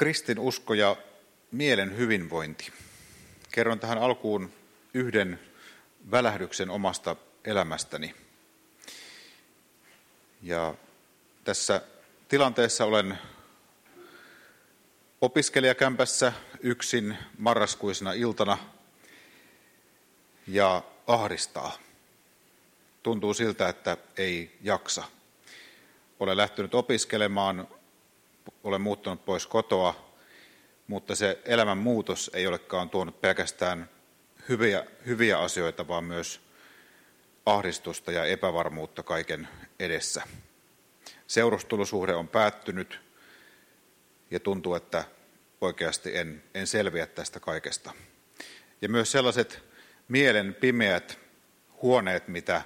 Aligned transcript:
kristinusko 0.00 0.74
ja 0.74 0.96
mielen 1.52 1.96
hyvinvointi. 1.96 2.72
Kerron 3.52 3.80
tähän 3.80 3.98
alkuun 3.98 4.52
yhden 4.94 5.40
välähdyksen 6.10 6.70
omasta 6.70 7.16
elämästäni. 7.44 8.14
Ja 10.42 10.74
tässä 11.44 11.82
tilanteessa 12.28 12.84
olen 12.84 13.18
opiskelijakämpässä 15.20 16.32
yksin 16.60 17.16
marraskuisena 17.38 18.12
iltana 18.12 18.58
ja 20.46 20.82
ahdistaa. 21.06 21.78
Tuntuu 23.02 23.34
siltä, 23.34 23.68
että 23.68 23.96
ei 24.16 24.56
jaksa. 24.62 25.04
Olen 26.20 26.36
lähtenyt 26.36 26.74
opiskelemaan, 26.74 27.68
olen 28.64 28.80
muuttanut 28.80 29.24
pois 29.24 29.46
kotoa, 29.46 30.14
mutta 30.86 31.14
se 31.14 31.38
elämän 31.44 31.78
muutos 31.78 32.30
ei 32.34 32.46
olekaan 32.46 32.90
tuonut 32.90 33.20
pelkästään 33.20 33.90
hyviä, 34.48 34.86
hyviä 35.06 35.38
asioita, 35.38 35.88
vaan 35.88 36.04
myös 36.04 36.40
ahdistusta 37.46 38.12
ja 38.12 38.24
epävarmuutta 38.24 39.02
kaiken 39.02 39.48
edessä. 39.78 40.22
Seurustelusuhde 41.26 42.14
on 42.14 42.28
päättynyt 42.28 43.00
ja 44.30 44.40
tuntuu, 44.40 44.74
että 44.74 45.04
oikeasti 45.60 46.16
en, 46.16 46.42
en 46.54 46.66
selviä 46.66 47.06
tästä 47.06 47.40
kaikesta. 47.40 47.92
Ja 48.82 48.88
myös 48.88 49.12
sellaiset 49.12 49.62
mielen 50.08 50.54
pimeät 50.54 51.18
huoneet, 51.82 52.28
mitä 52.28 52.62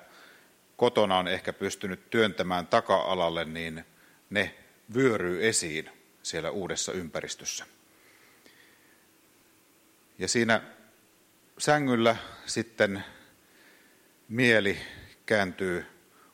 kotona 0.77 1.19
on 1.19 1.29
ehkä 1.29 1.53
pystynyt 1.53 2.11
työntämään 2.11 2.67
taka-alalle, 2.67 3.45
niin 3.45 3.85
ne 4.31 4.55
vyöryy 4.95 5.49
esiin 5.49 5.91
siellä 6.23 6.51
uudessa 6.51 6.93
ympäristössä. 6.93 7.67
Ja 10.19 10.29
siinä 10.29 10.61
sängyllä 11.59 12.17
sitten 12.47 13.05
mieli 14.29 14.79
kääntyy 15.27 15.87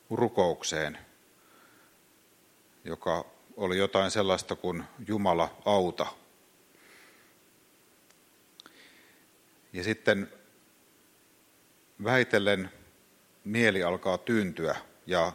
rukoukseen, 0.09 0.97
joka 2.83 3.25
oli 3.57 3.77
jotain 3.77 4.11
sellaista 4.11 4.55
kuin 4.55 4.83
Jumala 5.07 5.61
auta. 5.65 6.05
Ja 9.73 9.83
sitten 9.83 10.33
väitellen 12.03 12.71
mieli 13.43 13.83
alkaa 13.83 14.17
tyyntyä 14.17 14.75
ja 15.05 15.33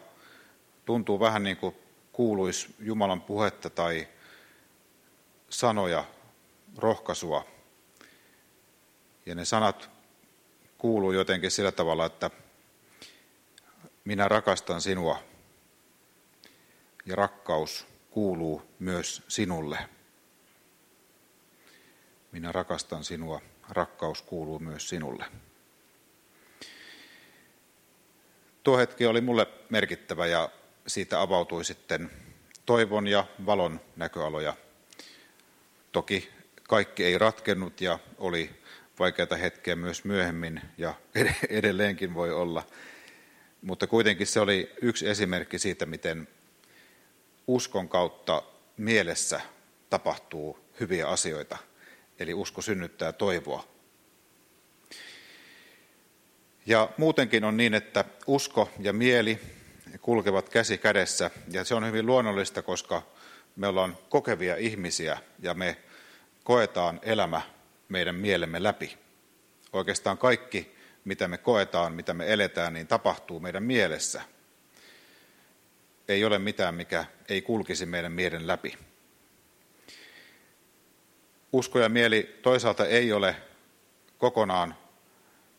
tuntuu 0.84 1.20
vähän 1.20 1.42
niin 1.42 1.56
kuin 1.56 1.76
kuuluisi 2.16 2.74
Jumalan 2.78 3.20
puhetta 3.22 3.70
tai 3.70 4.08
sanoja, 5.50 6.04
rohkaisua. 6.76 7.46
Ja 9.26 9.34
ne 9.34 9.44
sanat 9.44 9.90
kuuluu 10.78 11.12
jotenkin 11.12 11.50
sillä 11.50 11.72
tavalla, 11.72 12.06
että 12.06 12.30
minä 14.04 14.28
rakastan 14.28 14.80
sinua 14.80 15.18
ja 17.06 17.16
rakkaus 17.16 17.86
kuuluu 18.10 18.62
myös 18.78 19.22
sinulle. 19.28 19.78
Minä 22.32 22.52
rakastan 22.52 23.04
sinua, 23.04 23.40
rakkaus 23.68 24.22
kuuluu 24.22 24.58
myös 24.58 24.88
sinulle. 24.88 25.24
Tuo 28.62 28.78
hetki 28.78 29.06
oli 29.06 29.20
mulle 29.20 29.46
merkittävä 29.70 30.26
ja 30.26 30.50
siitä 30.86 31.20
avautui 31.20 31.64
sitten 31.64 32.10
toivon 32.66 33.06
ja 33.06 33.24
valon 33.46 33.80
näköaloja. 33.96 34.56
Toki 35.92 36.30
kaikki 36.62 37.04
ei 37.04 37.18
ratkennut 37.18 37.80
ja 37.80 37.98
oli 38.18 38.50
vaikeita 38.98 39.36
hetkiä 39.36 39.76
myös 39.76 40.04
myöhemmin 40.04 40.60
ja 40.78 40.94
edelleenkin 41.48 42.14
voi 42.14 42.32
olla. 42.32 42.66
Mutta 43.62 43.86
kuitenkin 43.86 44.26
se 44.26 44.40
oli 44.40 44.72
yksi 44.82 45.08
esimerkki 45.08 45.58
siitä, 45.58 45.86
miten 45.86 46.28
uskon 47.46 47.88
kautta 47.88 48.42
mielessä 48.76 49.40
tapahtuu 49.90 50.58
hyviä 50.80 51.08
asioita. 51.08 51.58
Eli 52.18 52.34
usko 52.34 52.62
synnyttää 52.62 53.12
toivoa. 53.12 53.68
Ja 56.66 56.88
muutenkin 56.96 57.44
on 57.44 57.56
niin, 57.56 57.74
että 57.74 58.04
usko 58.26 58.70
ja 58.80 58.92
mieli 58.92 59.55
kulkevat 59.98 60.48
käsi 60.48 60.78
kädessä. 60.78 61.30
Ja 61.50 61.64
se 61.64 61.74
on 61.74 61.86
hyvin 61.86 62.06
luonnollista, 62.06 62.62
koska 62.62 63.02
me 63.56 63.66
ollaan 63.66 63.98
kokevia 64.08 64.56
ihmisiä 64.56 65.18
ja 65.38 65.54
me 65.54 65.76
koetaan 66.44 67.00
elämä 67.02 67.42
meidän 67.88 68.14
mielemme 68.14 68.62
läpi. 68.62 68.98
Oikeastaan 69.72 70.18
kaikki, 70.18 70.76
mitä 71.04 71.28
me 71.28 71.38
koetaan, 71.38 71.92
mitä 71.92 72.14
me 72.14 72.32
eletään, 72.32 72.72
niin 72.72 72.86
tapahtuu 72.86 73.40
meidän 73.40 73.62
mielessä. 73.62 74.22
Ei 76.08 76.24
ole 76.24 76.38
mitään, 76.38 76.74
mikä 76.74 77.04
ei 77.28 77.42
kulkisi 77.42 77.86
meidän 77.86 78.12
mielen 78.12 78.46
läpi. 78.46 78.78
Usko 81.52 81.78
ja 81.78 81.88
mieli 81.88 82.38
toisaalta 82.42 82.86
ei 82.86 83.12
ole 83.12 83.36
kokonaan 84.18 84.74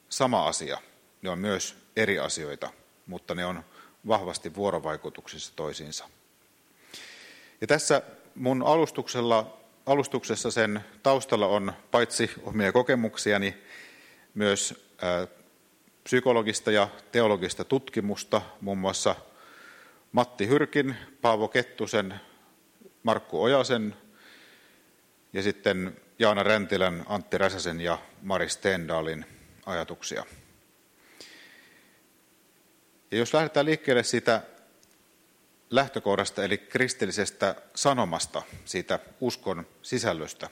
sama 0.09 0.47
asia. 0.47 0.77
Ne 1.21 1.29
on 1.29 1.39
myös 1.39 1.77
eri 1.95 2.19
asioita, 2.19 2.69
mutta 3.05 3.35
ne 3.35 3.45
on 3.45 3.63
vahvasti 4.07 4.55
vuorovaikutuksissa 4.55 5.53
toisiinsa. 5.55 6.09
Ja 7.61 7.67
tässä 7.67 8.01
mun 8.35 8.63
alustuksella, 8.63 9.57
alustuksessa 9.85 10.51
sen 10.51 10.85
taustalla 11.03 11.47
on 11.47 11.73
paitsi 11.91 12.31
omia 12.43 12.71
kokemuksiani, 12.71 13.57
myös 14.33 14.87
psykologista 16.03 16.71
ja 16.71 16.87
teologista 17.11 17.63
tutkimusta, 17.63 18.41
muun 18.61 18.77
muassa 18.77 19.15
Matti 20.11 20.47
Hyrkin, 20.47 20.95
Paavo 21.21 21.47
Kettusen, 21.47 22.15
Markku 23.03 23.43
Ojasen 23.43 23.95
ja 25.33 25.43
sitten 25.43 25.97
Jaana 26.19 26.43
Räntilän, 26.43 27.03
Antti 27.07 27.37
Räsäsen 27.37 27.81
ja 27.81 27.97
Mari 28.21 28.49
Stendalin 28.49 29.25
ajatuksia. 29.65 30.25
Ja 33.11 33.17
jos 33.17 33.33
lähdetään 33.33 33.65
liikkeelle 33.65 34.03
siitä 34.03 34.41
lähtökohdasta, 35.69 36.43
eli 36.43 36.57
kristillisestä 36.57 37.55
sanomasta, 37.75 38.41
siitä 38.65 38.99
uskon 39.21 39.67
sisällöstä, 39.81 40.49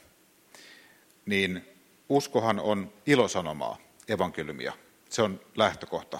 niin 1.25 1.69
uskohan 2.09 2.59
on 2.59 2.93
ilosanomaa, 3.05 3.77
evankeliumia. 4.07 4.73
Se 5.09 5.21
on 5.21 5.41
lähtökohta. 5.55 6.19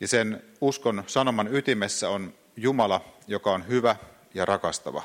Ja 0.00 0.08
sen 0.08 0.42
uskon 0.60 1.04
sanoman 1.06 1.54
ytimessä 1.54 2.08
on 2.08 2.34
Jumala, 2.56 3.04
joka 3.26 3.52
on 3.52 3.68
hyvä 3.68 3.96
ja 4.34 4.44
rakastava. 4.44 5.02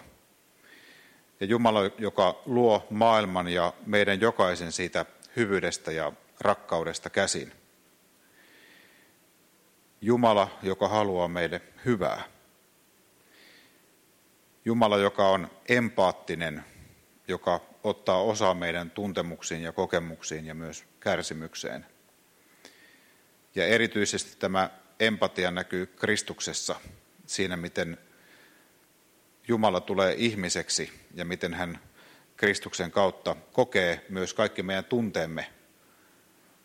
Ja 1.39 1.45
Jumala, 1.45 1.79
joka 1.97 2.41
luo 2.45 2.87
maailman 2.89 3.47
ja 3.47 3.73
meidän 3.85 4.21
jokaisen 4.21 4.71
siitä 4.71 5.05
hyvyydestä 5.35 5.91
ja 5.91 6.11
rakkaudesta 6.39 7.09
käsin. 7.09 7.51
Jumala, 10.01 10.59
joka 10.63 10.87
haluaa 10.87 11.27
meille 11.27 11.61
hyvää. 11.85 12.23
Jumala, 14.65 14.97
joka 14.97 15.29
on 15.29 15.51
empaattinen, 15.69 16.63
joka 17.27 17.61
ottaa 17.83 18.21
osaa 18.21 18.53
meidän 18.53 18.91
tuntemuksiin 18.91 19.61
ja 19.61 19.71
kokemuksiin 19.71 20.45
ja 20.45 20.55
myös 20.55 20.85
kärsimykseen. 20.99 21.85
Ja 23.55 23.67
erityisesti 23.67 24.39
tämä 24.39 24.69
empatia 24.99 25.51
näkyy 25.51 25.85
Kristuksessa, 25.85 26.75
siinä 27.25 27.57
miten 27.57 27.97
Jumala 29.47 29.81
tulee 29.81 30.15
ihmiseksi 30.17 30.91
ja 31.13 31.25
miten 31.25 31.53
hän 31.53 31.79
Kristuksen 32.37 32.91
kautta 32.91 33.35
kokee 33.51 34.05
myös 34.09 34.33
kaikki 34.33 34.63
meidän 34.63 34.85
tunteemme 34.85 35.51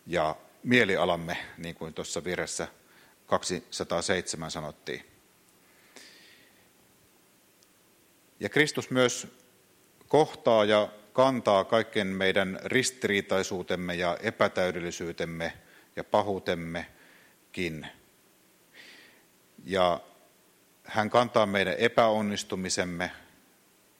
ja 0.07 0.35
mielialamme, 0.63 1.37
niin 1.57 1.75
kuin 1.75 1.93
tuossa 1.93 2.23
virressä 2.23 2.67
207 3.27 4.51
sanottiin. 4.51 5.05
Ja 8.39 8.49
Kristus 8.49 8.89
myös 8.89 9.27
kohtaa 10.07 10.65
ja 10.65 10.89
kantaa 11.13 11.63
kaiken 11.63 12.07
meidän 12.07 12.59
ristiriitaisuutemme 12.63 13.95
ja 13.95 14.17
epätäydellisyytemme 14.21 15.53
ja 15.95 16.03
pahuutemmekin. 16.03 17.87
Ja 19.65 19.99
hän 20.83 21.09
kantaa 21.09 21.45
meidän 21.45 21.75
epäonnistumisemme, 21.77 23.11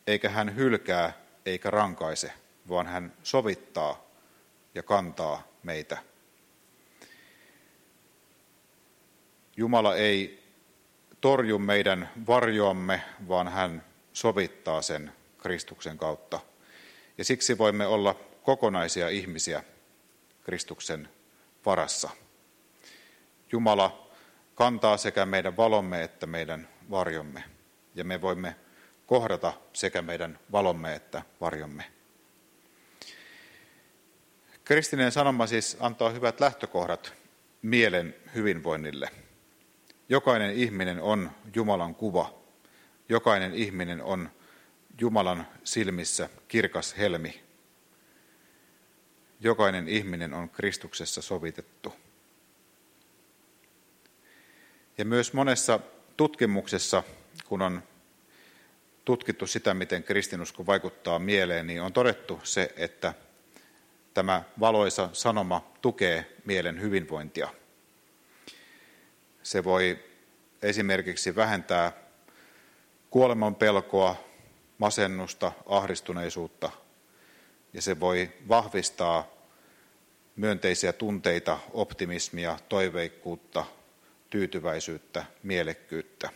eikä 0.07 0.29
hän 0.29 0.55
hylkää 0.55 1.13
eikä 1.45 1.71
rankaise, 1.71 2.33
vaan 2.69 2.87
hän 2.87 3.13
sovittaa 3.23 4.07
ja 4.75 4.83
kantaa 4.83 5.47
meitä. 5.63 5.97
Jumala 9.57 9.95
ei 9.95 10.43
torju 11.21 11.59
meidän 11.59 12.09
varjoamme, 12.27 13.01
vaan 13.27 13.47
hän 13.47 13.83
sovittaa 14.13 14.81
sen 14.81 15.13
Kristuksen 15.37 15.97
kautta. 15.97 16.39
Ja 17.17 17.25
siksi 17.25 17.57
voimme 17.57 17.87
olla 17.87 18.13
kokonaisia 18.43 19.09
ihmisiä 19.09 19.63
Kristuksen 20.43 21.09
varassa. 21.65 22.09
Jumala 23.51 24.09
kantaa 24.55 24.97
sekä 24.97 25.25
meidän 25.25 25.57
valomme 25.57 26.03
että 26.03 26.25
meidän 26.25 26.67
varjomme, 26.91 27.43
ja 27.95 28.03
me 28.03 28.21
voimme 28.21 28.55
kohdata 29.05 29.53
sekä 29.73 30.01
meidän 30.01 30.39
valomme 30.51 30.95
että 30.95 31.21
varjomme. 31.41 31.83
Kristinen 34.63 35.11
sanoma 35.11 35.47
siis 35.47 35.77
antaa 35.79 36.09
hyvät 36.09 36.39
lähtökohdat 36.39 37.13
mielen 37.61 38.15
hyvinvoinnille. 38.35 39.09
Jokainen 40.09 40.53
ihminen 40.53 41.01
on 41.01 41.31
Jumalan 41.55 41.95
kuva. 41.95 42.33
Jokainen 43.09 43.53
ihminen 43.53 44.01
on 44.01 44.29
Jumalan 45.01 45.47
silmissä 45.63 46.29
kirkas 46.47 46.97
helmi. 46.97 47.43
Jokainen 49.39 49.87
ihminen 49.87 50.33
on 50.33 50.49
Kristuksessa 50.49 51.21
sovitettu. 51.21 51.93
Ja 54.97 55.05
myös 55.05 55.33
monessa 55.33 55.79
tutkimuksessa, 56.17 57.03
kun 57.45 57.61
on 57.61 57.83
tutkittu 59.05 59.47
sitä, 59.47 59.73
miten 59.73 60.03
kristinusko 60.03 60.65
vaikuttaa 60.65 61.19
mieleen, 61.19 61.67
niin 61.67 61.81
on 61.81 61.93
todettu 61.93 62.39
se, 62.43 62.73
että 62.75 63.13
tämä 64.13 64.43
valoisa 64.59 65.09
sanoma 65.13 65.71
tukee 65.81 66.37
mielen 66.45 66.81
hyvinvointia. 66.81 67.49
Se 69.47 69.63
voi 69.63 69.99
esimerkiksi 70.61 71.35
vähentää 71.35 71.91
kuoleman 73.09 73.55
pelkoa, 73.55 74.15
masennusta, 74.77 75.51
ahdistuneisuutta 75.65 76.71
ja 77.73 77.81
se 77.81 77.99
voi 77.99 78.31
vahvistaa 78.47 79.27
myönteisiä 80.35 80.93
tunteita, 80.93 81.59
optimismia, 81.73 82.59
toiveikkuutta, 82.69 83.65
tyytyväisyyttä, 84.29 85.25
mielekkyyttä. 85.43 86.29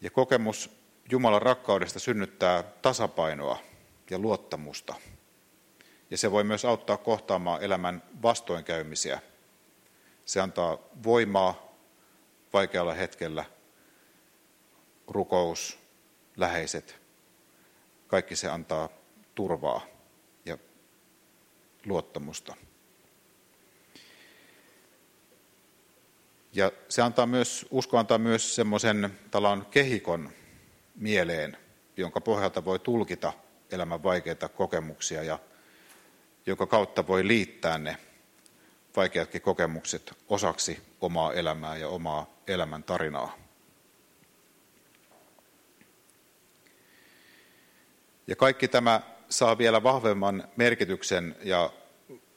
Ja 0.00 0.10
kokemus 0.10 0.70
Jumalan 1.10 1.42
rakkaudesta 1.42 1.98
synnyttää 1.98 2.62
tasapainoa 2.62 3.58
ja 4.10 4.18
luottamusta. 4.18 4.94
Ja 6.10 6.18
se 6.18 6.30
voi 6.30 6.44
myös 6.44 6.64
auttaa 6.64 6.96
kohtaamaan 6.96 7.62
elämän 7.62 8.02
vastoinkäymisiä. 8.22 9.20
Se 10.30 10.40
antaa 10.40 10.78
voimaa 11.04 11.74
vaikealla 12.52 12.94
hetkellä, 12.94 13.44
rukous, 15.08 15.78
läheiset, 16.36 17.00
kaikki 18.06 18.36
se 18.36 18.48
antaa 18.48 18.88
turvaa 19.34 19.86
ja 20.44 20.58
luottamusta. 21.86 22.56
Ja 26.52 26.72
se 26.88 27.02
antaa 27.02 27.26
myös, 27.26 27.66
usko 27.70 27.98
antaa 27.98 28.18
myös 28.18 28.54
semmoisen 28.54 29.18
talon 29.30 29.66
kehikon 29.70 30.30
mieleen, 30.96 31.56
jonka 31.96 32.20
pohjalta 32.20 32.64
voi 32.64 32.78
tulkita 32.78 33.32
elämän 33.70 34.02
vaikeita 34.02 34.48
kokemuksia 34.48 35.22
ja 35.22 35.38
jonka 36.46 36.66
kautta 36.66 37.06
voi 37.06 37.26
liittää 37.26 37.78
ne 37.78 37.96
vaikeatkin 38.96 39.42
kokemukset 39.42 40.12
osaksi 40.28 40.82
omaa 41.00 41.32
elämää 41.32 41.76
ja 41.76 41.88
omaa 41.88 42.26
elämän 42.46 42.82
tarinaa. 42.82 43.38
Ja 48.26 48.36
kaikki 48.36 48.68
tämä 48.68 49.00
saa 49.28 49.58
vielä 49.58 49.82
vahvemman 49.82 50.48
merkityksen 50.56 51.36
ja 51.42 51.72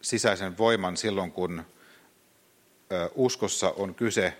sisäisen 0.01 0.57
voiman 0.57 0.97
silloin, 0.97 1.31
kun 1.31 1.65
uskossa 3.15 3.69
on 3.69 3.95
kyse 3.95 4.37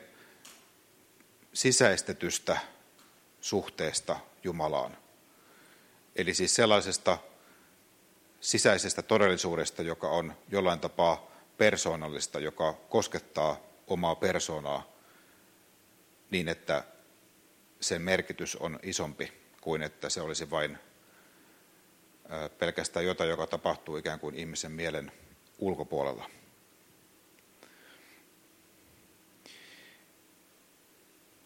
sisäistetystä 1.54 2.57
suhteesta 3.42 4.19
Jumalaan. 4.44 4.98
Eli 6.15 6.33
siis 6.33 6.56
sellaisesta 6.56 7.18
sisäisestä 8.42 9.01
todellisuudesta, 9.01 9.81
joka 9.81 10.10
on 10.10 10.33
jollain 10.50 10.80
tapaa 10.80 11.33
persoonallista, 11.58 12.40
joka 12.40 12.74
koskettaa 12.74 13.60
omaa 13.88 14.16
persoonaa 14.16 14.94
niin, 16.30 16.48
että 16.48 16.84
sen 17.80 18.02
merkitys 18.02 18.56
on 18.56 18.80
isompi 18.84 19.34
kuin 19.62 19.84
että 19.84 20.10
se 20.10 20.22
olisi 20.22 20.50
vain 20.50 20.78
pelkästään 22.60 23.06
jotain, 23.06 23.30
joka 23.30 23.48
tapahtuu 23.48 23.98
ikään 23.98 24.20
kuin 24.20 24.36
ihmisen 24.36 24.72
mielen 24.72 25.12
ulkopuolella. 25.60 26.30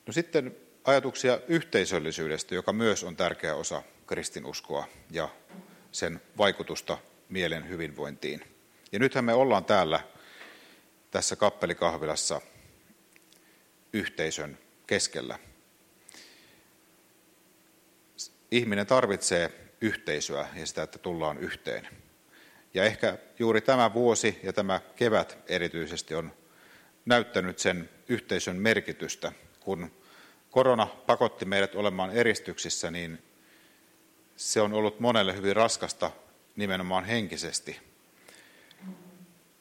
No 0.06 0.14
sitten 0.14 0.56
ajatuksia 0.84 1.40
yhteisöllisyydestä, 1.48 2.56
joka 2.56 2.74
myös 2.74 3.04
on 3.04 3.16
tärkeä 3.16 3.56
osa 3.56 3.84
kristinuskoa 4.08 4.88
ja 5.12 5.30
sen 5.92 6.22
vaikutusta 6.38 6.98
mielen 7.30 7.70
hyvinvointiin. 7.70 8.57
Ja 8.92 9.00
nythän 9.00 9.26
me 9.26 9.34
ollaan 9.34 9.66
täällä 9.66 10.00
tässä 11.12 11.36
kappelikahvilassa 11.36 12.42
yhteisön 13.94 14.58
keskellä. 14.88 15.40
Ihminen 18.52 18.88
tarvitsee 18.88 19.52
yhteisöä 19.82 20.48
ja 20.56 20.66
sitä, 20.66 20.84
että 20.84 20.98
tullaan 20.98 21.38
yhteen. 21.38 21.88
Ja 22.74 22.84
ehkä 22.84 23.18
juuri 23.40 23.62
tämä 23.62 23.94
vuosi 23.94 24.40
ja 24.44 24.54
tämä 24.54 24.80
kevät 24.96 25.38
erityisesti 25.48 26.16
on 26.16 26.34
näyttänyt 27.06 27.60
sen 27.60 27.90
yhteisön 28.08 28.56
merkitystä. 28.56 29.32
Kun 29.60 29.92
korona 30.52 30.86
pakotti 30.86 31.46
meidät 31.46 31.76
olemaan 31.76 32.12
eristyksissä, 32.12 32.92
niin 32.92 33.24
se 34.36 34.62
on 34.62 34.74
ollut 34.74 35.00
monelle 35.00 35.36
hyvin 35.36 35.56
raskasta 35.56 36.12
nimenomaan 36.56 37.06
henkisesti. 37.06 37.80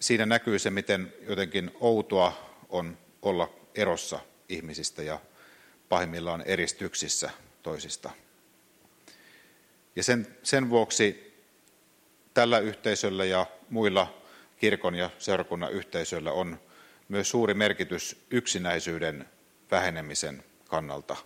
Siinä 0.00 0.26
näkyy 0.26 0.58
se, 0.58 0.70
miten 0.70 1.12
jotenkin 1.28 1.70
outoa 1.80 2.56
on 2.68 2.98
olla 3.22 3.54
erossa 3.74 4.20
ihmisistä 4.48 5.02
ja 5.02 5.20
pahimmillaan 5.88 6.42
eristyksissä 6.46 7.30
toisista. 7.62 8.10
Ja 9.96 10.02
sen, 10.02 10.36
sen 10.42 10.70
vuoksi 10.70 11.34
tällä 12.34 12.58
yhteisöllä 12.58 13.24
ja 13.24 13.46
muilla 13.70 14.22
kirkon 14.56 14.94
ja 14.94 15.10
seurakunnan 15.18 15.72
yhteisöillä 15.72 16.32
on 16.32 16.60
myös 17.08 17.30
suuri 17.30 17.54
merkitys 17.54 18.26
yksinäisyyden 18.30 19.28
vähenemisen 19.70 20.44
kannalta, 20.68 21.16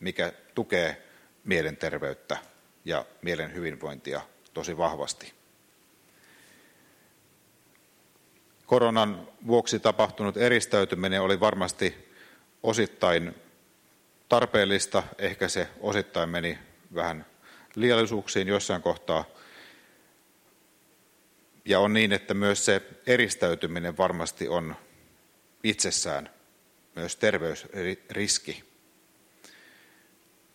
mikä 0.00 0.32
tukee 0.54 1.02
mielenterveyttä 1.44 2.38
ja 2.84 3.04
mielen 3.22 3.54
hyvinvointia 3.54 4.20
tosi 4.54 4.76
vahvasti. 4.76 5.39
Koronan 8.70 9.28
vuoksi 9.46 9.80
tapahtunut 9.80 10.36
eristäytyminen 10.36 11.22
oli 11.22 11.40
varmasti 11.40 12.12
osittain 12.62 13.34
tarpeellista, 14.28 15.02
ehkä 15.18 15.48
se 15.48 15.68
osittain 15.80 16.28
meni 16.28 16.58
vähän 16.94 17.26
liiallisuuksiin 17.74 18.48
jossain 18.48 18.82
kohtaa. 18.82 19.24
Ja 21.64 21.80
on 21.80 21.92
niin, 21.92 22.12
että 22.12 22.34
myös 22.34 22.64
se 22.64 22.82
eristäytyminen 23.06 23.96
varmasti 23.96 24.48
on 24.48 24.76
itsessään 25.64 26.30
myös 26.96 27.16
terveysriski. 27.16 28.64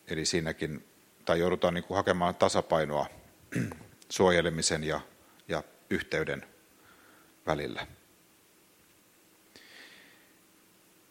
Eli 0.08 0.26
siinäkin, 0.26 0.86
tai 1.26 1.40
joudutaan 1.40 1.74
niin 1.74 1.84
kuin 1.84 1.96
hakemaan 1.96 2.36
tasapainoa 2.36 3.08
suojelemisen 4.10 4.84
ja, 4.84 5.02
ja 5.48 5.64
yhteyden 5.90 6.46
välillä. 7.46 7.88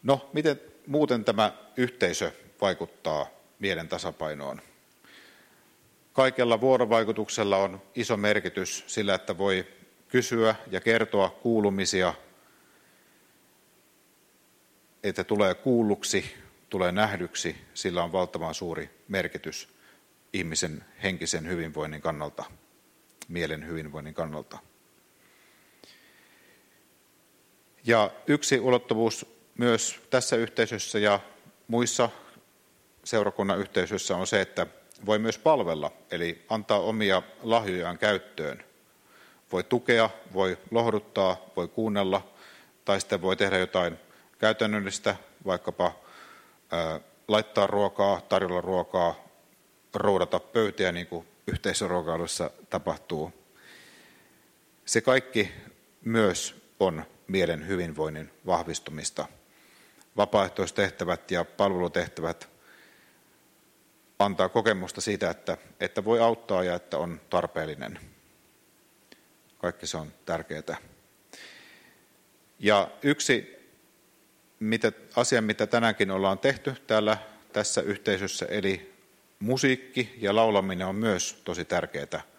No, 0.04 0.30
miten 0.32 0.60
muuten 0.86 1.24
tämä 1.24 1.52
yhteisö 1.76 2.32
vaikuttaa 2.60 3.26
mielen 3.58 3.88
tasapainoon? 3.88 4.60
Kaikella 6.12 6.60
vuorovaikutuksella 6.60 7.56
on 7.56 7.82
iso 7.94 8.16
merkitys 8.16 8.84
sillä, 8.86 9.14
että 9.14 9.38
voi 9.38 9.66
kysyä 10.08 10.54
ja 10.70 10.80
kertoa 10.80 11.28
kuulumisia, 11.28 12.14
että 15.02 15.24
tulee 15.24 15.54
kuulluksi, 15.54 16.34
tulee 16.68 16.92
nähdyksi, 16.92 17.56
sillä 17.74 18.04
on 18.04 18.12
valtavan 18.12 18.54
suuri 18.54 18.90
merkitys 19.08 19.68
ihmisen 20.32 20.84
henkisen 21.02 21.48
hyvinvoinnin 21.48 22.00
kannalta, 22.00 22.44
mielen 23.28 23.66
hyvinvoinnin 23.66 24.14
kannalta. 24.14 24.58
Ja 27.86 28.10
yksi 28.26 28.60
ulottuvuus 28.60 29.33
myös 29.58 30.00
tässä 30.10 30.36
yhteisössä 30.36 30.98
ja 30.98 31.20
muissa 31.68 32.10
seurakunnan 33.04 33.58
yhteisössä 33.58 34.16
on 34.16 34.26
se, 34.26 34.40
että 34.40 34.66
voi 35.06 35.18
myös 35.18 35.38
palvella, 35.38 35.92
eli 36.10 36.44
antaa 36.48 36.78
omia 36.78 37.22
lahjojaan 37.42 37.98
käyttöön. 37.98 38.64
Voi 39.52 39.64
tukea, 39.64 40.10
voi 40.32 40.58
lohduttaa, 40.70 41.36
voi 41.56 41.68
kuunnella, 41.68 42.32
tai 42.84 43.00
sitten 43.00 43.22
voi 43.22 43.36
tehdä 43.36 43.58
jotain 43.58 43.98
käytännöllistä, 44.38 45.16
vaikkapa 45.46 45.92
laittaa 47.28 47.66
ruokaa, 47.66 48.20
tarjolla 48.20 48.60
ruokaa, 48.60 49.24
roudata 49.94 50.40
pöytiä, 50.40 50.92
niin 50.92 51.06
kuin 51.06 51.26
yhteisöruokailussa 51.46 52.50
tapahtuu. 52.70 53.32
Se 54.84 55.00
kaikki 55.00 55.52
myös 56.04 56.62
on 56.80 57.04
mielen 57.26 57.68
hyvinvoinnin 57.68 58.30
vahvistumista. 58.46 59.26
Vapaaehtoistehtävät 60.16 61.30
ja 61.30 61.44
palvelutehtävät 61.44 62.48
antaa 64.18 64.48
kokemusta 64.48 65.00
siitä, 65.00 65.30
että, 65.30 65.56
että 65.80 66.04
voi 66.04 66.20
auttaa 66.20 66.64
ja 66.64 66.74
että 66.74 66.98
on 66.98 67.20
tarpeellinen. 67.30 67.98
Kaikki 69.58 69.86
se 69.86 69.96
on 69.96 70.12
tärkeää. 70.24 70.76
Ja 72.58 72.90
yksi 73.02 73.54
mitä, 74.60 74.92
asia, 75.16 75.42
mitä 75.42 75.66
tänäänkin 75.66 76.10
ollaan 76.10 76.38
tehty 76.38 76.74
täällä 76.86 77.18
tässä 77.52 77.80
yhteisössä, 77.80 78.46
eli 78.46 78.94
musiikki 79.38 80.14
ja 80.20 80.34
laulaminen 80.34 80.86
on 80.86 80.96
myös 80.96 81.40
tosi 81.44 81.64
tärkeää 81.64 82.34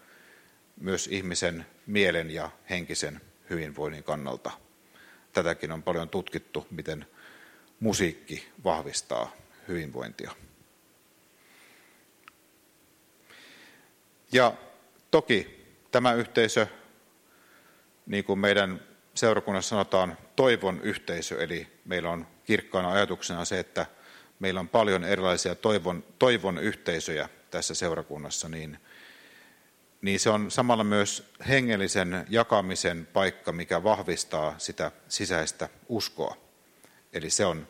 myös 0.80 1.06
ihmisen 1.06 1.66
mielen 1.86 2.30
ja 2.30 2.50
henkisen 2.70 3.20
hyvinvoinnin 3.50 4.04
kannalta. 4.04 4.50
Tätäkin 5.32 5.72
on 5.72 5.82
paljon 5.82 6.08
tutkittu, 6.08 6.66
miten 6.70 7.06
musiikki 7.80 8.48
vahvistaa 8.64 9.32
hyvinvointia. 9.68 10.30
Ja 14.32 14.52
toki 15.10 15.64
tämä 15.90 16.12
yhteisö, 16.12 16.66
niin 18.06 18.24
kuin 18.24 18.38
meidän 18.38 18.82
seurakunnassa 19.14 19.68
sanotaan, 19.68 20.18
toivon 20.36 20.80
yhteisö, 20.82 21.42
eli 21.44 21.68
meillä 21.84 22.10
on 22.10 22.26
kirkkaana 22.44 22.92
ajatuksena 22.92 23.44
se, 23.44 23.58
että 23.58 23.86
meillä 24.38 24.60
on 24.60 24.68
paljon 24.68 25.04
erilaisia 25.04 25.54
toivon, 25.54 26.04
toivon 26.18 26.58
yhteisöjä 26.58 27.28
tässä 27.50 27.74
seurakunnassa, 27.74 28.48
niin, 28.48 28.78
niin 30.00 30.20
se 30.20 30.30
on 30.30 30.50
samalla 30.50 30.84
myös 30.84 31.32
hengellisen 31.48 32.26
jakamisen 32.28 33.08
paikka, 33.12 33.52
mikä 33.52 33.82
vahvistaa 33.82 34.54
sitä 34.58 34.92
sisäistä 35.08 35.68
uskoa. 35.88 36.45
Eli 37.16 37.30
se 37.30 37.46
on 37.46 37.68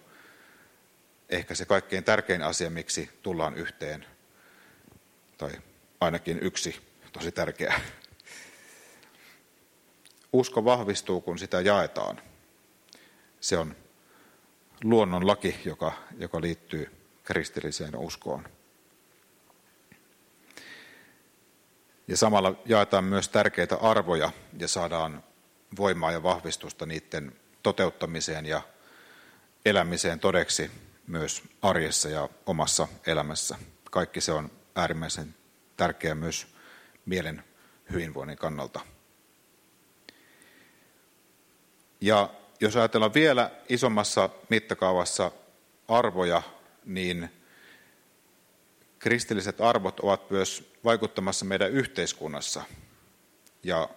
ehkä 1.29 1.55
se 1.55 1.65
kaikkein 1.65 2.05
tärkein 2.05 2.43
asia, 2.43 2.71
miksi 2.71 3.11
tullaan 3.23 3.55
yhteen, 3.55 4.07
tai 5.39 5.51
ainakin 6.01 6.39
yksi 6.43 6.81
tosi 7.13 7.33
tärkeä. 7.33 7.81
Usko 10.33 10.65
vahvistuu, 10.65 11.21
kun 11.21 11.39
sitä 11.39 11.61
jaetaan. 11.61 12.21
Se 13.41 13.59
on 13.59 13.77
luonnon 14.85 15.27
laki, 15.27 15.61
joka, 15.65 15.93
joka 16.19 16.41
liittyy 16.41 16.91
kristilliseen 17.25 17.97
uskoon. 17.97 18.49
Ja 22.09 22.17
samalla 22.17 22.63
jaetaan 22.65 23.05
myös 23.05 23.29
tärkeitä 23.29 23.77
arvoja 23.77 24.33
ja 24.59 24.69
saadaan 24.69 25.25
voimaa 25.77 26.13
ja 26.13 26.23
vahvistusta 26.23 26.87
niiden 26.87 27.37
toteuttamiseen 27.63 28.47
ja 28.47 28.63
elämiseen 29.67 30.21
todeksi 30.21 30.71
myös 31.07 31.43
arjessa 31.63 32.09
ja 32.09 32.29
omassa 32.47 32.89
elämässä. 33.07 33.59
Kaikki 33.91 34.21
se 34.21 34.33
on 34.33 34.51
äärimmäisen 34.75 35.35
tärkeää 35.77 36.15
myös 36.15 36.47
mielen 37.07 37.45
hyvinvoinnin 37.93 38.39
kannalta. 38.39 38.81
Ja 42.01 42.31
jos 42.61 42.77
ajatellaan 42.77 43.15
vielä 43.15 43.51
isommassa 43.69 44.31
mittakaavassa 44.49 45.33
arvoja, 45.89 46.43
niin 46.85 47.29
kristilliset 48.99 49.61
arvot 49.61 50.01
ovat 50.01 50.31
myös 50.31 50.73
vaikuttamassa 50.85 51.45
meidän 51.45 51.71
yhteiskunnassa 51.71 52.63
ja 53.63 53.89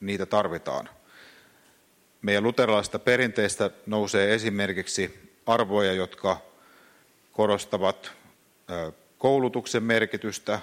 niitä 0.00 0.26
tarvitaan. 0.26 0.88
Meidän 2.22 2.44
luterilaisesta 2.44 2.98
perinteistä 2.98 3.70
nousee 3.86 4.34
esimerkiksi 4.34 5.32
arvoja, 5.46 5.92
jotka 5.92 6.40
korostavat 7.32 8.12
koulutuksen 9.18 9.82
merkitystä, 9.82 10.60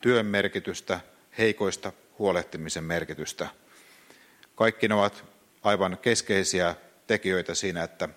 työn 0.00 0.26
merkitystä, 0.26 1.00
heikoista 1.38 1.92
huolehtimisen 2.18 2.84
merkitystä. 2.84 3.48
Kaikki 4.54 4.88
ne 4.88 4.94
ovat 4.94 5.24
aivan 5.62 5.98
keskeisiä 6.02 6.74
tekijöitä 7.06 7.54
siinä, 7.54 7.82
että 7.82 8.08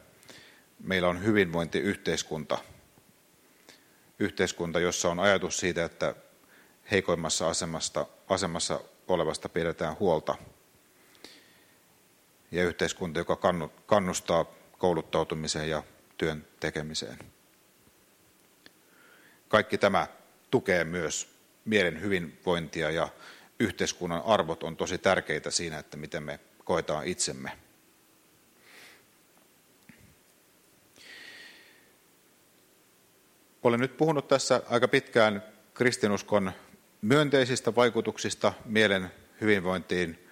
meillä 0.83 1.07
on 1.09 1.23
hyvinvointiyhteiskunta. 1.23 2.57
Yhteiskunta, 4.19 4.79
jossa 4.79 5.09
on 5.09 5.19
ajatus 5.19 5.57
siitä, 5.57 5.85
että 5.85 6.15
heikoimmassa 6.91 7.49
asemasta, 7.49 8.05
asemassa 8.29 8.79
olevasta 9.07 9.49
pidetään 9.49 9.99
huolta. 9.99 10.35
Ja 12.51 12.63
yhteiskunta, 12.63 13.19
joka 13.19 13.37
kannustaa 13.85 14.45
kouluttautumiseen 14.77 15.69
ja 15.69 15.83
työn 16.17 16.47
tekemiseen. 16.59 17.17
Kaikki 19.47 19.77
tämä 19.77 20.07
tukee 20.51 20.83
myös 20.83 21.35
mielen 21.65 22.01
hyvinvointia 22.01 22.91
ja 22.91 23.09
yhteiskunnan 23.59 24.21
arvot 24.25 24.63
on 24.63 24.77
tosi 24.77 24.97
tärkeitä 24.97 25.51
siinä, 25.51 25.79
että 25.79 25.97
miten 25.97 26.23
me 26.23 26.39
koetaan 26.63 27.07
itsemme. 27.07 27.51
Olen 33.63 33.79
nyt 33.79 33.97
puhunut 33.97 34.27
tässä 34.27 34.61
aika 34.69 34.87
pitkään 34.87 35.43
kristinuskon 35.73 36.51
myönteisistä 37.01 37.75
vaikutuksista 37.75 38.53
mielen 38.65 39.11
hyvinvointiin, 39.41 40.27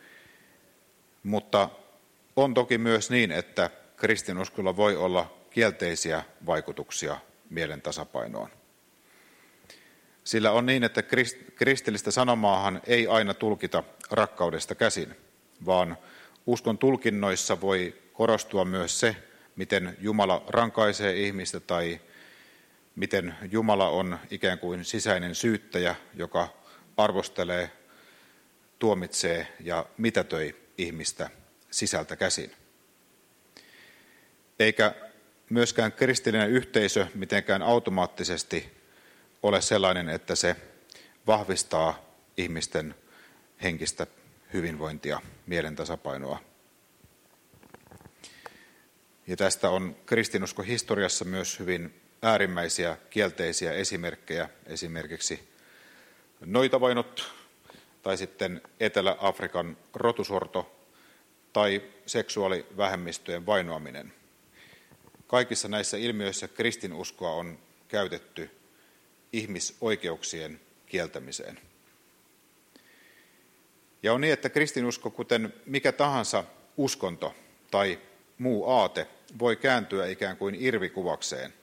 mutta 1.24 1.70
on 2.38 2.54
toki 2.54 2.78
myös 2.78 3.10
niin, 3.10 3.32
että 3.32 3.70
kristinuskolla 3.96 4.76
voi 4.78 4.96
olla 4.96 5.34
kielteisiä 5.50 6.24
vaikutuksia 6.46 7.18
mielen 7.50 7.82
tasapainoon. 7.82 8.50
Sillä 10.24 10.52
on 10.52 10.66
niin, 10.66 10.84
että 10.84 11.04
kristillistä 11.56 12.12
sanomaahan 12.12 12.82
ei 12.88 13.08
aina 13.08 13.34
tulkita 13.34 13.84
rakkaudesta 14.12 14.76
käsin, 14.76 15.16
vaan 15.66 15.98
uskon 16.46 16.78
tulkinnoissa 16.78 17.62
voi 17.62 17.96
korostua 18.14 18.66
myös 18.66 19.00
se, 19.00 19.16
miten 19.56 19.98
Jumala 20.02 20.44
rankaisee 20.48 21.18
ihmistä 21.18 21.60
tai 21.60 22.02
miten 22.96 23.36
Jumala 23.52 23.90
on 23.90 24.20
ikään 24.32 24.60
kuin 24.60 24.86
sisäinen 24.86 25.36
syyttäjä, 25.36 25.96
joka 26.14 26.48
arvostelee, 26.98 27.72
tuomitsee 28.80 29.48
ja 29.60 29.86
mitätöi 29.98 30.56
ihmistä 30.78 31.30
sisältä 31.78 32.16
käsin. 32.16 32.52
Eikä 34.60 34.96
myöskään 35.50 35.92
kristillinen 35.92 36.50
yhteisö 36.50 37.08
mitenkään 37.16 37.62
automaattisesti 37.62 38.78
ole 39.44 39.62
sellainen, 39.62 40.10
että 40.10 40.36
se 40.36 40.56
vahvistaa 41.28 42.06
ihmisten 42.38 42.96
henkistä 43.64 44.08
hyvinvointia, 44.54 45.22
mielen 45.48 45.76
tasapainoa. 45.76 46.40
Ja 49.28 49.38
tästä 49.38 49.70
on 49.70 49.96
kristinusko 50.06 50.62
historiassa 50.64 51.26
myös 51.26 51.60
hyvin 51.60 52.02
äärimmäisiä 52.22 52.98
kielteisiä 53.10 53.74
esimerkkejä, 53.74 54.50
esimerkiksi 54.66 55.50
noitavainot 56.46 57.32
tai 58.04 58.18
sitten 58.18 58.62
Etelä-Afrikan 58.80 59.78
rotusorto 59.94 60.77
tai 61.54 61.82
seksuaalivähemmistöjen 62.06 63.46
vainoaminen. 63.46 64.14
Kaikissa 65.28 65.68
näissä 65.68 65.98
ilmiöissä 65.98 66.48
kristinuskoa 66.48 67.32
on 67.32 67.60
käytetty 67.88 68.50
ihmisoikeuksien 69.34 70.60
kieltämiseen. 70.86 71.60
Ja 74.04 74.14
on 74.14 74.22
niin, 74.22 74.34
että 74.34 74.50
kristinusko, 74.50 75.10
kuten 75.10 75.54
mikä 75.66 75.92
tahansa 75.92 76.44
uskonto 76.78 77.36
tai 77.72 78.00
muu 78.38 78.70
aate, 78.70 79.08
voi 79.40 79.56
kääntyä 79.56 80.08
ikään 80.08 80.38
kuin 80.38 80.56
irvikuvakseen. 80.56 81.54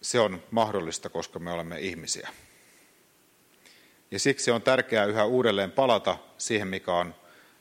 Se 0.00 0.20
on 0.20 0.42
mahdollista, 0.50 1.08
koska 1.08 1.38
me 1.38 1.52
olemme 1.52 1.80
ihmisiä. 1.80 2.28
Ja 4.10 4.18
siksi 4.18 4.50
on 4.50 4.62
tärkeää 4.62 5.04
yhä 5.04 5.24
uudelleen 5.24 5.72
palata 5.72 6.18
siihen, 6.38 6.68
mikä 6.68 6.94
on 6.94 7.14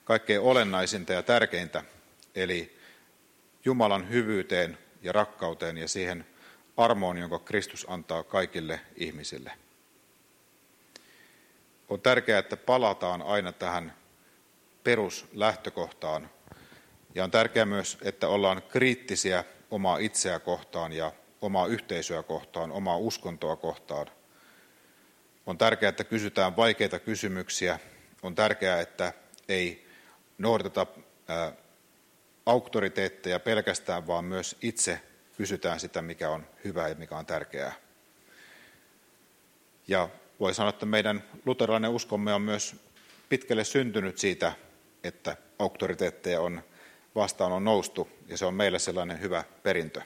kaikkein 0.04 0.42
olennaisinta 0.42 1.14
ja 1.14 1.24
tärkeintä, 1.24 1.84
eli 2.36 2.78
Jumalan 3.66 4.10
hyvyyteen 4.10 4.78
ja 5.02 5.12
rakkauteen 5.12 5.78
ja 5.78 5.88
siihen 5.88 6.26
armoon, 6.78 7.18
jonka 7.18 7.40
Kristus 7.40 7.86
antaa 7.90 8.24
kaikille 8.24 8.80
ihmisille. 8.96 9.52
On 11.90 12.02
tärkeää, 12.02 12.40
että 12.40 12.58
palataan 12.58 13.22
aina 13.22 13.52
tähän 13.52 13.94
peruslähtökohtaan. 14.84 16.30
Ja 17.16 17.24
on 17.24 17.32
tärkeää 17.32 17.66
myös, 17.66 17.98
että 18.02 18.28
ollaan 18.28 18.62
kriittisiä 18.62 19.44
omaa 19.72 19.98
itseä 19.98 20.40
kohtaan 20.40 20.94
ja 20.94 21.12
omaa 21.42 21.68
yhteisöä 21.68 22.24
kohtaan, 22.24 22.72
omaa 22.72 22.98
uskontoa 22.98 23.56
kohtaan. 23.56 24.08
On 25.46 25.58
tärkeää, 25.58 25.90
että 25.90 26.04
kysytään 26.04 26.56
vaikeita 26.56 27.00
kysymyksiä. 27.00 27.80
On 28.24 28.36
tärkeää, 28.36 28.82
että 28.82 29.14
ei 29.50 29.88
noudateta 30.38 30.88
auktoriteetteja 32.46 33.40
pelkästään, 33.40 34.08
vaan 34.08 34.26
myös 34.26 34.56
itse 34.62 35.02
kysytään 35.38 35.80
sitä, 35.80 36.02
mikä 36.02 36.30
on 36.30 36.48
hyvää 36.64 36.88
ja 36.88 36.96
mikä 36.96 37.18
on 37.18 37.26
tärkeää. 37.26 37.74
Ja 39.88 40.10
voi 40.40 40.54
sanoa, 40.54 40.70
että 40.70 40.86
meidän 40.86 41.24
luterilainen 41.46 41.92
uskomme 41.92 42.34
on 42.34 42.42
myös 42.42 42.76
pitkälle 43.30 43.64
syntynyt 43.64 44.18
siitä, 44.18 44.54
että 45.04 45.38
auktoriteetteja 45.60 46.42
on 46.42 46.64
vastaan 47.16 47.52
on 47.52 47.64
noustu, 47.64 48.10
ja 48.28 48.38
se 48.38 48.46
on 48.46 48.54
meille 48.54 48.80
sellainen 48.80 49.22
hyvä 49.22 49.44
perintö. 49.64 50.02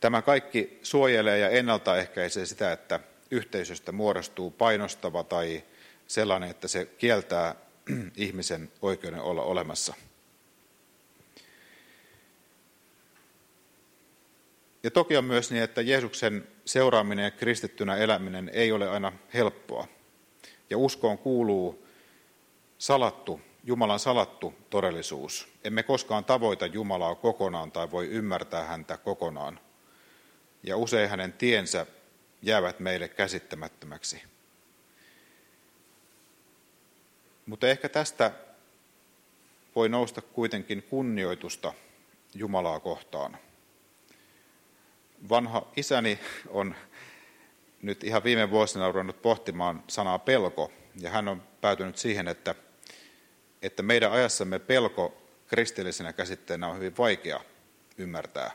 Tämä 0.00 0.22
kaikki 0.22 0.78
suojelee 0.82 1.38
ja 1.38 1.48
ennaltaehkäisee 1.48 2.46
sitä, 2.46 2.72
että 2.72 3.00
yhteisöstä 3.32 3.92
muodostuu 3.92 4.50
painostava 4.50 5.24
tai 5.24 5.64
sellainen, 6.06 6.50
että 6.50 6.68
se 6.68 6.84
kieltää 6.84 7.54
ihmisen 8.16 8.72
oikeuden 8.82 9.20
olla 9.20 9.42
olemassa. 9.42 9.94
Ja 14.82 14.90
toki 14.90 15.16
on 15.16 15.24
myös 15.24 15.50
niin, 15.50 15.62
että 15.62 15.80
Jeesuksen 15.80 16.48
seuraaminen 16.64 17.24
ja 17.24 17.30
kristittynä 17.30 17.96
eläminen 17.96 18.50
ei 18.52 18.72
ole 18.72 18.88
aina 18.88 19.12
helppoa. 19.34 19.88
Ja 20.70 20.78
uskoon 20.78 21.18
kuuluu 21.18 21.86
salattu, 22.78 23.40
Jumalan 23.64 23.98
salattu 23.98 24.54
todellisuus. 24.70 25.48
Emme 25.64 25.82
koskaan 25.82 26.24
tavoita 26.24 26.66
Jumalaa 26.66 27.14
kokonaan 27.14 27.72
tai 27.72 27.90
voi 27.90 28.08
ymmärtää 28.08 28.64
häntä 28.64 28.96
kokonaan. 28.96 29.60
Ja 30.62 30.76
usein 30.76 31.10
hänen 31.10 31.32
tiensä 31.32 31.86
jäävät 32.42 32.80
meille 32.80 33.08
käsittämättömäksi. 33.08 34.22
Mutta 37.46 37.68
ehkä 37.68 37.88
tästä 37.88 38.32
voi 39.74 39.88
nousta 39.88 40.22
kuitenkin 40.22 40.82
kunnioitusta 40.82 41.74
Jumalaa 42.34 42.80
kohtaan. 42.80 43.36
Vanha 45.28 45.66
isäni 45.76 46.18
on 46.48 46.74
nyt 47.82 48.04
ihan 48.04 48.24
viime 48.24 48.50
vuosina 48.50 48.92
ruvennut 48.92 49.22
pohtimaan 49.22 49.84
sanaa 49.88 50.18
pelko, 50.18 50.72
ja 51.00 51.10
hän 51.10 51.28
on 51.28 51.42
päätynyt 51.60 51.98
siihen, 51.98 52.28
että, 52.28 52.54
että 53.62 53.82
meidän 53.82 54.12
ajassamme 54.12 54.58
pelko 54.58 55.22
kristillisenä 55.46 56.12
käsitteenä 56.12 56.68
on 56.68 56.76
hyvin 56.76 56.96
vaikea 56.96 57.40
ymmärtää. 57.98 58.50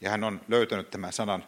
Ja 0.00 0.10
hän 0.10 0.24
on 0.24 0.40
löytänyt 0.48 0.90
tämän 0.90 1.12
sanan 1.12 1.44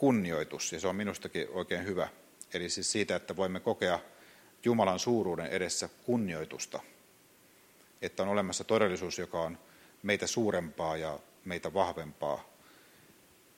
kunnioitus, 0.00 0.72
ja 0.72 0.80
se 0.80 0.88
on 0.88 0.96
minustakin 0.96 1.48
oikein 1.50 1.84
hyvä. 1.84 2.08
Eli 2.54 2.70
siis 2.70 2.92
siitä, 2.92 3.16
että 3.16 3.36
voimme 3.36 3.60
kokea 3.60 3.98
Jumalan 4.64 4.98
suuruuden 4.98 5.46
edessä 5.46 5.88
kunnioitusta. 6.04 6.80
Että 8.02 8.22
on 8.22 8.28
olemassa 8.28 8.64
todellisuus, 8.64 9.18
joka 9.18 9.42
on 9.42 9.58
meitä 10.02 10.26
suurempaa 10.26 10.96
ja 10.96 11.18
meitä 11.44 11.74
vahvempaa, 11.74 12.48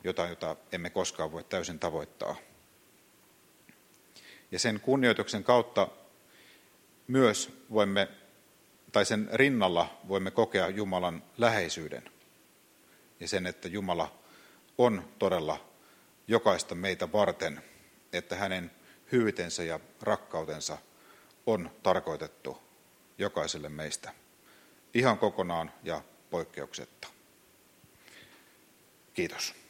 jotain, 0.04 0.30
jota 0.30 0.56
emme 0.72 0.90
koskaan 0.90 1.32
voi 1.32 1.44
täysin 1.44 1.78
tavoittaa. 1.78 2.36
Ja 4.50 4.58
sen 4.58 4.80
kunnioituksen 4.80 5.44
kautta 5.44 5.88
myös 7.06 7.64
voimme, 7.72 8.08
tai 8.92 9.04
sen 9.04 9.28
rinnalla 9.32 10.00
voimme 10.08 10.30
kokea 10.30 10.68
Jumalan 10.68 11.22
läheisyyden 11.38 12.10
ja 13.20 13.28
sen, 13.28 13.46
että 13.46 13.68
Jumala 13.68 14.14
on 14.78 15.08
todella 15.18 15.71
jokaista 16.28 16.74
meitä 16.74 17.12
varten, 17.12 17.62
että 18.12 18.36
hänen 18.36 18.70
hyvitensä 19.12 19.62
ja 19.62 19.80
rakkautensa 20.02 20.78
on 21.46 21.70
tarkoitettu 21.82 22.62
jokaiselle 23.18 23.68
meistä 23.68 24.14
ihan 24.94 25.18
kokonaan 25.18 25.72
ja 25.82 26.02
poikkeuksetta. 26.30 27.08
Kiitos. 29.14 29.61